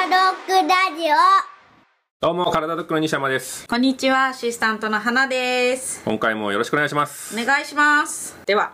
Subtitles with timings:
[0.00, 0.08] ドッ
[0.46, 1.14] グラジオ
[2.22, 3.68] どうも、体ドッグの西山です。
[3.68, 6.00] こんにちは、アシスタントの花です。
[6.06, 7.38] 今回もよろしくお願いします。
[7.38, 8.34] お願いします。
[8.46, 8.72] では、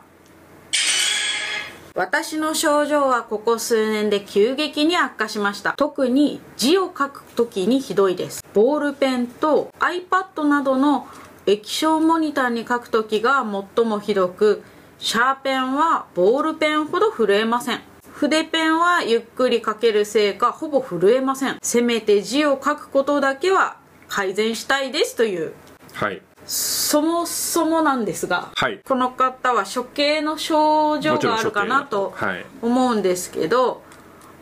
[1.96, 5.73] 私の症状はここ数年で急激に悪化しました。
[5.73, 8.45] 特に字を書くときにひどいです。
[8.54, 11.08] ボールペンと iPad などの
[11.46, 14.63] 液晶モニターに書くときが最もひどく、
[15.00, 17.81] シャーペンはボールペンほど震えません。
[18.16, 21.58] 筆ペンはゆっくり書けるせいかほぼ震えません。
[21.61, 23.76] せめて字を書くことだけは
[24.08, 25.52] 改善したいですという
[25.92, 26.22] はい。
[26.46, 32.47] そもそもなんですが、はいこの方は処刑の症状があるかなとはい。
[32.62, 33.83] 思うんですけど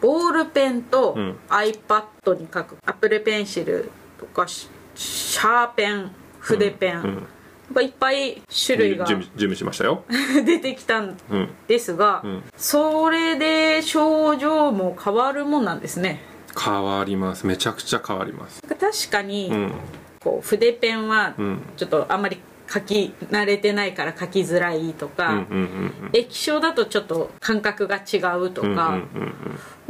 [0.00, 7.27] ボールペンとうん iPad に書く、アップルペンシルとかシシャーペン筆ペン、うん。
[7.73, 10.05] がいっぱい種類が準備、準備しましたよ。
[10.45, 11.49] 出てきたんうん。
[11.67, 16.23] ですが、うんそれで症状も変わるもんなんですね
[16.59, 17.47] 変わります。
[17.47, 18.62] めちゃくちゃ変わります。
[18.62, 19.73] 確かに、うん。
[20.21, 21.62] こう筆ペンはうん。
[21.77, 28.71] ちょっとあんまり書き慣れてないから書きづらいとか、うんうんうん液晶だとちょっと感覚が違うとうん。
[28.71, 29.34] うんかうん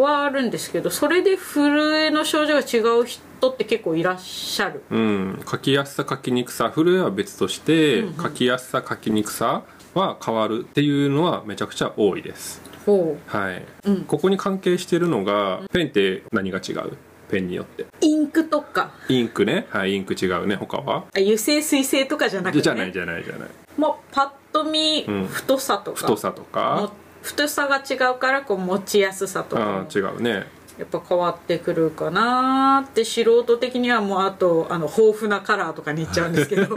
[0.04, 4.98] はあるんですけどそれで震えの症状が違う人って結構いらっしゃるうん。
[4.98, 5.02] う
[5.42, 5.44] ん。
[5.48, 9.62] 書きやすさ、書きにくさ、震えは別として、うんうん書きやすさ、書きにくさ
[9.94, 12.60] は変わるっていうのはめちゃくちゃ多いです。
[12.84, 13.64] ほはい。
[13.86, 16.96] う、うん、ここに関係してるのが、ペンって何が違う？
[17.30, 17.86] ペンによって。
[18.02, 19.66] インクとかインクね。
[19.70, 20.56] はい、インク違うね。
[20.56, 23.48] 他はあ油性水性とかじゃなくて、ね、じゃないじゃないじゃない。
[23.78, 26.92] もうパッと見うん太さとか、太さともか。
[27.22, 30.44] 太さが違うからこう持ちやすさとかあもあ、違うね。
[30.78, 36.62] やっぱ変わってくるかなーって素人的にはもうあとあの豊富なカラーとかにいっちゃうんですけど。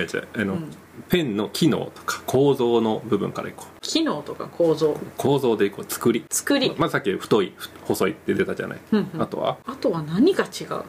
[0.00, 0.28] 違う。
[0.36, 0.58] あの、
[1.08, 3.80] ペンの機能とか構造の部分からいこう。
[3.80, 4.96] 機能とか構造。
[5.16, 5.92] 構造でいこう。
[5.92, 6.24] 作り。
[6.30, 6.72] 作り。
[6.78, 9.22] まずさっき太いふ細いって出たじゃない、うんうん。
[9.22, 9.56] あとは？
[9.66, 10.82] あとは何が違う？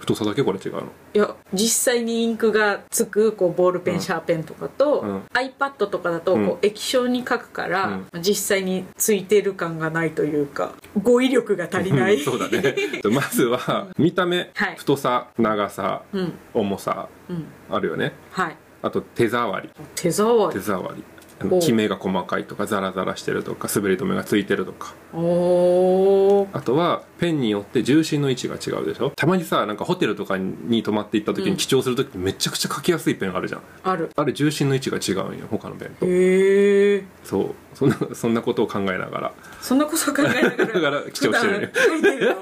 [0.00, 0.82] 太さだけこれ違うの？
[1.14, 5.22] いや実際にインクがつくこうボールペン、うんシャーペンとかと、うん。
[5.34, 10.72] iPad とかだとこう、うん液晶に書くから、実際についてる感がないというか
[11.02, 12.16] 語彙力が足りない。
[12.16, 12.74] うんそうだね。
[13.12, 14.76] まずは見た目、はい。
[14.76, 16.32] 太さ長さうん。
[16.54, 17.44] 重さうん。
[17.70, 18.12] あるよね。
[18.30, 18.56] はい。
[18.82, 19.68] あと手触り。
[19.94, 20.58] 手触り。
[20.58, 21.04] 手触り
[21.60, 24.94] キメが細かいとかザラザラしてるとか滑り止めがついてるとか。
[25.12, 29.10] あとはペンによって重心の位置が違うでしょ？
[29.10, 31.50] たまにさなんかホテルとかに泊まって行った時うん。
[31.52, 33.62] に記帳する時にめちゃくちゃ書きやすいペンあるじゃん。
[33.82, 34.10] ある。
[34.16, 36.06] あれ重心の位置が違うんよ他のペンと。
[36.06, 37.54] へえそう。
[37.74, 41.72] そんなそんなことを考えながらそんなこと考えながら だから記帳してる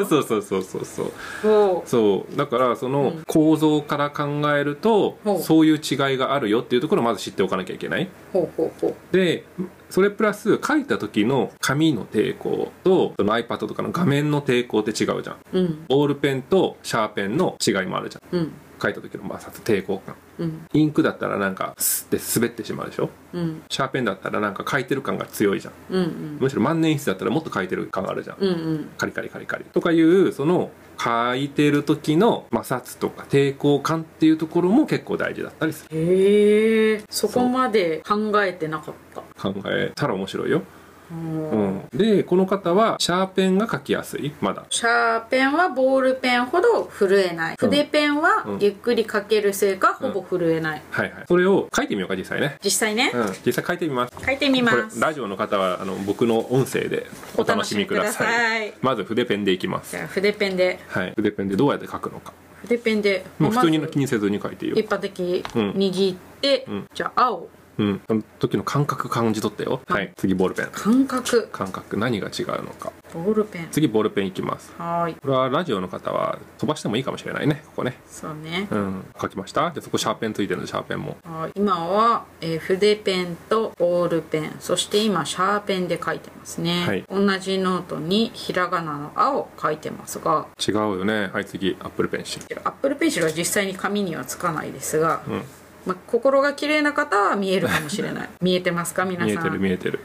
[0.09, 1.83] そうそうそうそうそう。
[1.85, 2.37] そう。
[2.37, 5.39] だからそのうん構造から考えると、ほう。
[5.43, 8.09] そういう違いがあるよっていうところをまず知っておかなきゃいけない。
[8.33, 8.95] ほうほうほう。
[9.13, 9.45] で
[9.91, 15.37] それプラス書いた時の紙の抵抗とその iPad とかの画面の抵抗って違うじゃん。
[15.53, 15.79] うん。
[15.89, 18.39] ボールペンとシャーペンの違いもあるじゃん。
[18.39, 20.15] うん書いた時の摩擦抵抗感。
[20.39, 20.67] うん。
[20.73, 23.11] インクだったらなんかスッて滑ってしまうでしょ？
[23.33, 23.63] うん。
[23.69, 25.75] シャーペンだったらなんか書いてる感が強いじゃん。
[25.91, 26.39] うんうん。
[26.41, 28.89] むしろ万年筆だったらもっと書いてる感があるじゃん、うんうん。
[28.97, 29.65] カリカリカリカリ。
[29.65, 35.97] とかいうその書いてる時の摩擦とか抵抗感っていうところも結構大事だったりする。
[35.97, 39.23] へえそこまで考えてなかった。
[39.41, 40.63] 考えたら面白いよ、
[41.11, 41.51] うん。
[41.51, 44.33] うん、でこの方はシャーペンが書きやすい。
[44.41, 44.65] まだ。
[44.71, 47.57] シャーペンはボールペンほど震えない。
[47.61, 47.71] うん。
[47.71, 48.59] 筆ペンはうん。
[48.61, 50.83] ゆっくり書けるせいかほぼ震えない。
[50.91, 51.25] はいはい。
[51.27, 52.59] それを書いてみようか実際ね。
[52.63, 53.11] 実際ね。
[53.15, 53.27] うん。
[53.45, 54.15] 実際書いてみます。
[54.25, 55.01] 書いてみます。
[55.01, 58.75] ラジオの方はあの僕の音声でお楽しみください。
[58.83, 59.93] まず筆ペンでいきます。
[59.93, 60.79] じゃあ筆ペンで。
[60.89, 61.13] はい。
[61.17, 62.33] 筆ペンでどうやって書くのか。
[62.63, 63.25] 筆ペンで。
[63.39, 64.79] もう普通に気にせずに書いていいよ。
[64.79, 65.71] 一般的うん。
[65.73, 66.87] 握って、うん。
[66.93, 68.01] じゃあ青うん。
[68.07, 69.81] その時の感覚感じ取ったよ。
[69.87, 70.13] はい。
[70.17, 70.69] 次ボールペン。
[70.73, 71.49] 感覚。
[71.53, 71.97] 感覚。
[71.97, 72.93] 何が違うのか。
[73.15, 73.69] ボールペン。
[73.71, 74.73] 次ボールペンいきます。
[74.77, 75.15] はーい。
[75.15, 77.63] これはラジオの方は飛ばしてもいいかもしれないね。
[77.67, 77.97] ここね。
[78.07, 79.05] そうね、うん。
[79.21, 79.71] 書きました？
[79.71, 81.17] でそこシャーペンついてるんでシャーペンも。
[81.25, 84.57] はい今は、えー筆ペンとボールペン。
[84.61, 87.05] そして今シャーペンで書いてますね、はい。
[87.09, 90.47] 同じノートにひらがなの「あ」を書いてますが。
[90.67, 91.31] 違うよね。
[91.33, 91.77] はい次。
[91.81, 91.85] Apple Pencil。
[91.85, 95.43] アップルペンシルは実際に紙にはつかないですが、うん
[95.87, 98.29] まあ、心が綺麗な方は見えるかもしれない。
[98.43, 99.29] 見えてますか皆さん？
[99.29, 100.01] 見えてる見えてる。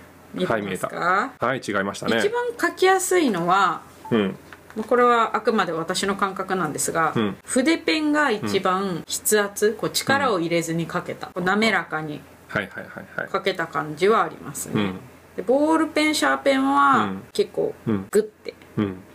[0.47, 0.87] はい見えた。
[0.87, 2.17] か、はい違いましたね。
[2.19, 3.81] 一番書きやすいのは
[4.11, 4.35] うん。
[4.75, 7.37] まあこれはあくまで私の感覚なんですが、うん。
[7.45, 13.29] 筆ペンが一番筆圧こう力を入れずに書けた、こう滑らかにはいはいはいはい。
[13.31, 14.99] 書けた感じはありますね、うん。
[15.35, 17.23] でボールペンシャーペンはうん。
[17.33, 18.07] 結構うん。
[18.09, 18.57] グッてうん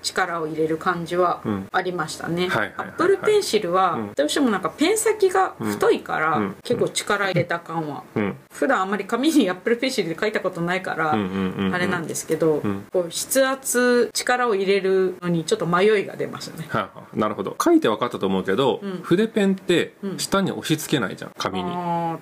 [0.03, 1.69] 力を入れる感じはうん。
[1.73, 4.13] ありましたね、アップルペンシルは、うん。
[4.15, 6.57] どうしてもなんかペン先が太いから、うん。
[6.63, 8.37] 結構力入れた感は、うん。
[8.53, 11.17] 普段あんまり紙にアップルペンシルで書いたことないから、あ
[11.79, 12.87] れなんですけど、ん。
[12.93, 16.67] こう筆圧力を入れるのにちょっと迷いが出ましたね。
[16.69, 17.19] はいはい。
[17.19, 17.57] なるほど。
[17.63, 19.01] 書いて分かったと思うけど、うん。
[19.03, 20.19] 筆ペンってうん。
[20.19, 21.71] 下に押し付けないじゃん紙に。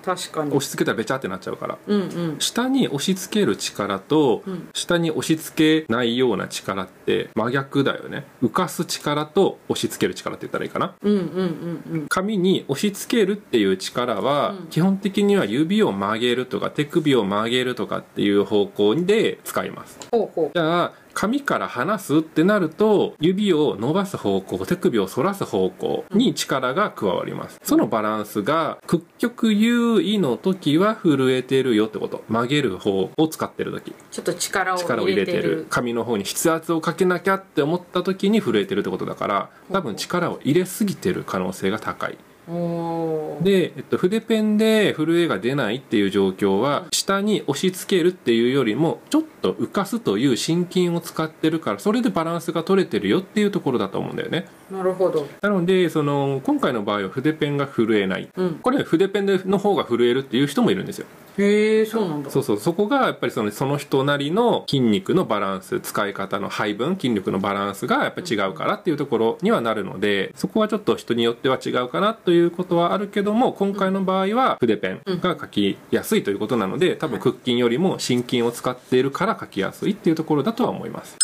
[0.03, 0.49] 確かに。
[0.49, 1.77] 押し付けたらべちゃってなっちゃうから。
[1.87, 2.35] うんうん。
[2.39, 4.69] 下に押し付ける力と、うん。
[4.73, 6.87] 下に押し付けないような力
[7.27, 8.25] って真逆だよね。
[8.41, 10.95] 浮かす力と押し付ける力って言ったらいいかな。
[11.01, 12.07] うんうんうんうん。
[12.07, 14.67] 紙に押し付けるっていう力は、うん。
[14.67, 19.99] 基本的には指を曲げるとか手首を曲げるとかっていう方向で使います。
[20.11, 27.59] じゃあ紙から離すってなると指を伸ばす方向手首を反らす方向に力が加わります。
[27.63, 32.23] そのバランスが屈曲優位の時は震えてるよってこと。
[32.29, 33.89] 曲げる方を使ってる時。
[33.89, 35.39] うちょっと力を入れてる。
[35.39, 35.67] 入れてる。
[35.71, 42.17] 紙の方に筆圧をかけなきゃって思った時に震えてるってことだから多分力を入れすぎてる可能性が高い
[42.47, 54.47] で、えっと、筆ペンで震えが出ないっていう状況は下に押し付けるっていうよりもちょっと浮かすという心筋を使ってるからそれでバランスが取れてるよっていうところだと思うんだよね。
[54.71, 55.27] なるほど。
[55.41, 58.29] なのでその今回の場合は筆ペンが震えない。
[58.35, 58.55] うん。
[58.55, 61.07] これ筆ペンでの方が震えるっていう人もいるんですよ
[61.39, 62.31] へえそうなんだ。
[62.31, 62.59] そうそう。
[62.59, 81.17] そこがやっぱりそのその人なりの筋肉のバランス使い方の配分筋力のバランスがやっぱり違うからっていうところにはなるのでそこはちょっと人によっては違うかなということはあるけども今回の場合は筆ペンが書きやすいということなので多分屈筋よりも心筋を使っているから書きやすいっていうところだとは思います。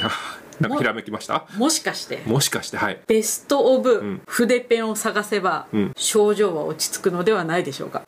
[0.00, 1.46] あなんかひらめきました？
[1.56, 2.22] もしかして。
[2.26, 3.00] もしかしてはい。
[3.08, 4.22] ベストオブん。
[4.26, 5.92] 筆ペンを探せば、うん。
[5.96, 8.02] 症状は落ち着くのではないでしょうか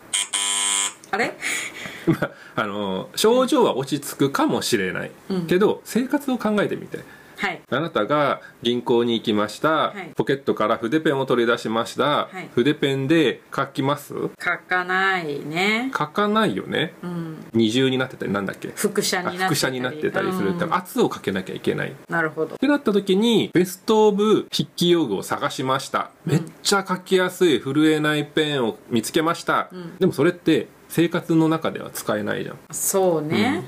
[1.14, 1.34] あれ？
[2.06, 2.30] まあ
[2.62, 5.46] あの症状は落ち着くかもしれない、うん。
[5.46, 7.00] けど生活を考えてみて。
[7.36, 7.60] はい。
[7.68, 10.12] あなたが銀行に行きました、はい。
[10.14, 12.48] ポケットから筆ペンを取り出しました、はい。
[12.54, 14.14] 筆ペンで書きます？
[14.40, 15.90] 書かないね。
[15.92, 16.94] 書かないよね。
[17.02, 17.44] うん。
[17.52, 18.72] 二重になってたりなんだっけ？
[18.76, 19.80] 副写になってたり。
[19.80, 20.64] なってたりするって。
[20.64, 20.74] うん。
[20.74, 21.88] 圧をかけなきゃいけない。
[21.90, 22.56] っなるほど。
[22.56, 26.10] てなった時にベストオブ筆記用具を探しました。
[26.24, 29.96] めっちゃ書きやすい震えないペンを見つけました、ん。
[29.98, 32.58] でもそれって生活の中では使えないじゃん。
[32.70, 33.64] そうね、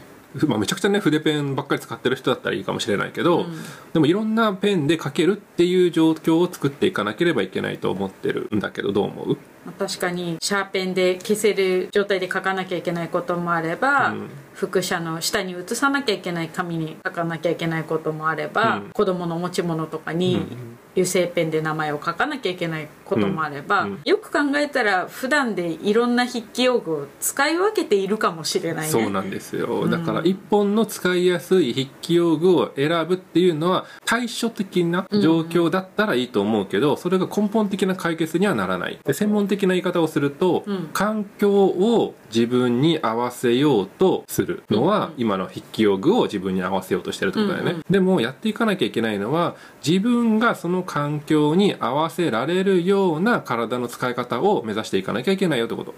[0.46, 3.62] まあ、めちゃくちゃね筆ペンばっかり使ってる人だったらいいかもしれないけど、うん。
[3.92, 9.26] でもいろんなペンで書けるっていう状況を作っていかなければいけないと思ってるんだけどどう思う？
[9.28, 9.36] まあ
[9.72, 14.30] 確かにシャーペンで消せる状態で書かなきゃいけないこともあれば、うん。
[14.56, 18.90] 副写の下に写さなきゃいけない紙に書かなきゃいけないこともあれば、うん。
[18.90, 20.46] 子供の持ち物とかに
[20.94, 23.92] 油性ペンで名前を書かなきゃいけないこともあれば、うん。
[23.92, 24.00] うん。
[24.04, 28.90] よく考えたら普段でいろんな筆記用具を使い分けているかもしれないね。
[28.90, 29.86] そうなんですよ。
[29.86, 29.90] ん。
[29.90, 38.98] だから一本の使いやすい筆記用具を選ぶっていうのは対処的な状況だったらいいと思うけどそれが根本的な解決にはならない。
[39.04, 40.90] で専門的な言い方をすると、うん。
[40.92, 45.14] 環境を自分に合わせようとするのは、うん。
[45.18, 47.84] 今の筆記用具を自分に合わせようとしてるってことだよね、うんうん。
[47.90, 49.56] でもやっていかなきゃいけないのは
[49.86, 55.94] 自分がその環境に合わせられるような体の使い方を目指していかなきゃいけないよってこと。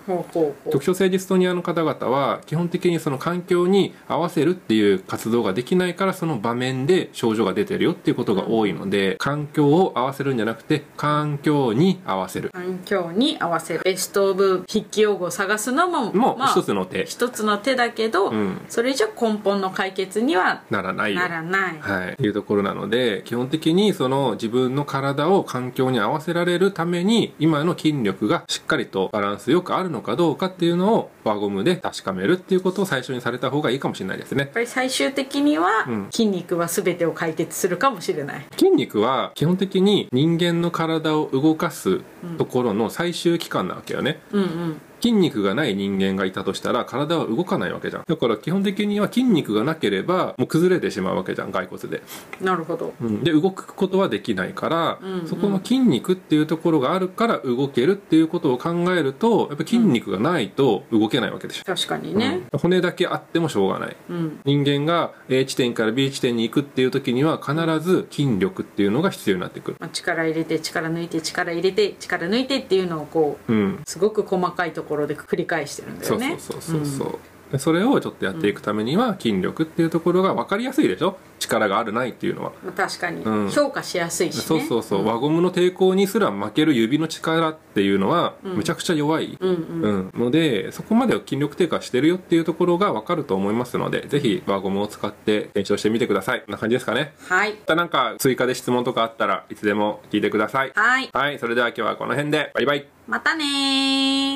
[0.71, 12.51] 局所性ディストニアの方々は基本的にその環境に合わせるっていう活動ができないからその場面で症状が出てるよっていうことが多いので、環境を合わせるんじゃなくて環境に合わせる。
[12.53, 17.05] 環境に合わせるベストオブ筆記用具を探すのももうまあ一つの手。
[17.07, 18.61] 一つの手だけど、うん。
[18.69, 21.21] それじゃ根本の解決にはならないよ。
[21.21, 34.43] ならない、はい、いうところなので基本的にその自分の体を環境に合わせられるために今の筋力がしっかりとバランスよくあるのかどうかっていうのを輪ゴムで確かめるっていうことを最初にされた方がいいかもしれないですね。
[34.43, 36.09] やっぱり最終的にはうん。
[36.11, 42.01] 筋肉は全てを解決するかもしれない、筋肉は基本的に人間の体を動かす
[42.39, 44.81] ところの最終期間なわけよね、うんうん。
[45.01, 48.05] 筋肉がない人間がいたとしたら体は動かないわけじゃん。
[48.07, 52.03] だから基本的には筋肉がなければもう崩れてしまうわけじゃん骸骨で。
[52.41, 52.95] なるほど。
[53.01, 53.25] うん。
[53.25, 55.29] で動くことはできないから、うんうん。
[55.29, 62.47] そこの筋肉っていうところがあるから動けるっていうことを考えるとやっぱ筋肉がないと動けないわけでしょ、確かにね。
[62.53, 62.59] うん。
[62.59, 63.97] 骨だけあってもしょうがない。
[64.11, 69.77] うん、人間が A 地点から B 地点に行くっていう時には必ず筋力っていうのが必要になってくる。
[69.81, 73.83] まあ、力入れて力抜いて力入れて力抜いてっていうのをこううん。
[73.87, 76.37] すごく細かいところで繰り返してるんだそうよね。
[76.39, 77.19] そうそうそうそう、
[77.53, 81.17] でそれをちょっとやっていくためには筋力っていうところが分かりやすいでしょ？
[81.41, 82.53] 力があるないっていうのは。
[82.65, 83.23] まあ確かに。
[83.23, 83.51] うん。
[83.51, 90.11] 評価しやすいしね、そうそうそう、輪ゴムの抵抗にすら負ける指の力っていうのはむちゃくちゃ弱い、うんうん。
[90.15, 90.25] うん。
[90.25, 96.41] のでそこまで筋力低下してるよっていうところが分かると思いますのでぜひ輪ゴムを使って検証してみてください。
[96.41, 97.15] こんな感じですかね。
[97.29, 97.53] はい。
[97.53, 100.73] またなんか追加で質問とかあったらいつでも聞いてください。
[100.75, 101.09] はい。
[101.13, 101.39] はい。
[101.39, 102.51] それでは今日はこの辺で。
[102.53, 102.87] バイバイ。
[103.07, 104.28] またねー